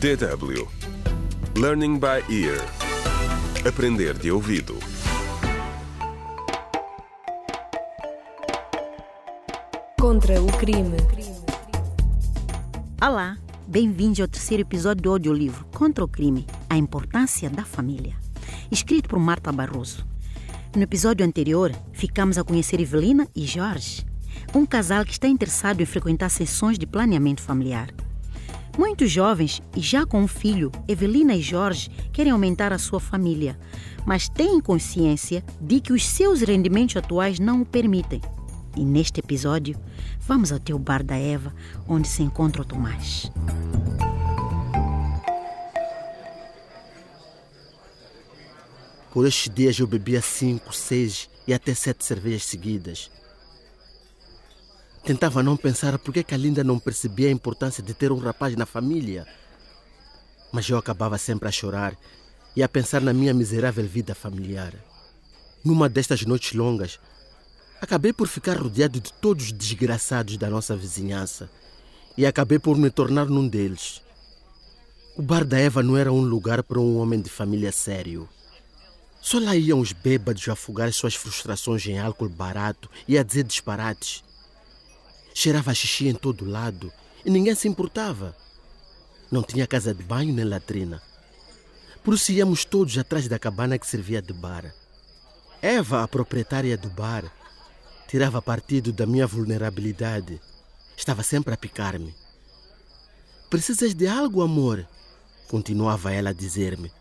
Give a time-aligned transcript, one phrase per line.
[0.00, 0.68] DW
[1.56, 2.60] Learning by Ear
[3.66, 4.78] Aprender de ouvido
[9.98, 10.96] Contra o crime.
[13.00, 18.14] Olá, bem-vindos ao terceiro episódio do audiolivro Contra o Crime, a importância da família,
[18.70, 20.04] escrito por Marta Barroso.
[20.76, 24.04] No episódio anterior, ficamos a conhecer Evelina e Jorge,
[24.54, 27.88] um casal que está interessado em frequentar sessões de planeamento familiar.
[28.76, 33.58] Muitos jovens, e já com um filho, Evelina e Jorge querem aumentar a sua família,
[34.04, 38.20] mas têm consciência de que os seus rendimentos atuais não o permitem.
[38.76, 39.78] E neste episódio,
[40.20, 41.54] vamos até o bar da Eva,
[41.88, 43.30] onde se encontra o Tomás.
[49.12, 53.12] Por estes dias eu bebia cinco, seis e até sete cervejas seguidas.
[55.04, 58.56] Tentava não pensar por que a Linda não percebia a importância de ter um rapaz
[58.56, 59.26] na família.
[60.50, 61.94] Mas eu acabava sempre a chorar
[62.56, 64.72] e a pensar na minha miserável vida familiar.
[65.62, 66.98] Numa destas noites longas,
[67.82, 71.50] acabei por ficar rodeado de todos os desgraçados da nossa vizinhança
[72.16, 74.00] e acabei por me tornar num deles.
[75.16, 78.26] O bar da Eva não era um lugar para um homem de família sério.
[79.20, 84.24] Só lá iam os bêbados afogar suas frustrações em álcool barato e a dizer disparates.
[85.34, 86.92] Cheirava xixi em todo lado
[87.24, 88.34] e ninguém se importava.
[89.30, 91.02] Não tinha casa de banho nem latrina.
[92.04, 94.72] Por isso íamos todos atrás da cabana que servia de bar.
[95.60, 97.24] Eva, a proprietária do bar,
[98.06, 100.40] tirava partido da minha vulnerabilidade.
[100.96, 102.14] Estava sempre a picar-me.
[103.50, 104.86] Precisas de algo, amor?
[105.48, 106.92] Continuava ela a dizer-me.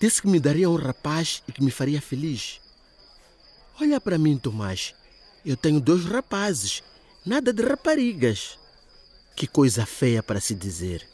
[0.00, 2.60] Disse que me daria um rapaz e que me faria feliz.
[3.80, 4.94] Olha para mim, Tomás.
[5.48, 6.82] Eu tenho dois rapazes,
[7.24, 8.58] nada de raparigas.
[9.34, 11.08] Que coisa feia para se dizer.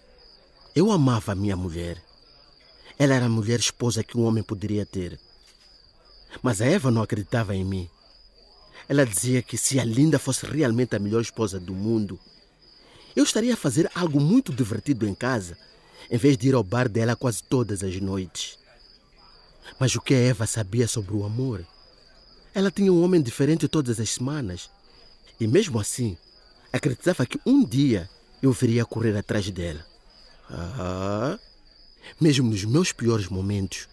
[0.74, 2.02] Eu amava a minha mulher.
[2.98, 5.20] Ela era a mulher esposa que um homem poderia ter.
[6.42, 7.88] Mas a Eva não acreditava em mim.
[8.88, 12.18] Ela dizia que se a Linda fosse realmente a melhor esposa do mundo,
[13.14, 15.56] eu estaria a fazer algo muito divertido em casa,
[16.10, 18.58] em vez de ir ao bar dela quase todas as noites.
[19.78, 21.64] Mas o que a Eva sabia sobre o amor?
[22.54, 24.70] Ela tinha um homem diferente todas as semanas.
[25.40, 26.16] E mesmo assim,
[26.72, 28.08] acreditava que um dia
[28.40, 29.84] eu viria correr atrás dela.
[30.48, 31.36] Ah,
[32.20, 33.88] mesmo nos meus piores momentos,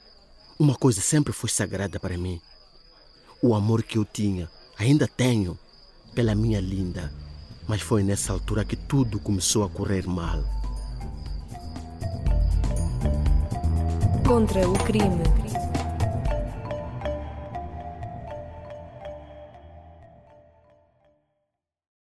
[0.60, 2.40] uma coisa sempre foi sagrada para mim.
[3.42, 5.58] O amor que eu tinha, ainda tenho,
[6.14, 7.12] pela minha linda.
[7.68, 10.44] Mas foi nessa altura que tudo começou a correr mal.
[14.28, 15.41] Contra o crime.